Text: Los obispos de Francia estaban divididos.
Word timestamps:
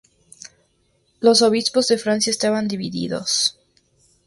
Los 1.19 1.43
obispos 1.43 1.87
de 1.87 1.99
Francia 1.99 2.31
estaban 2.31 2.67
divididos. 2.67 3.59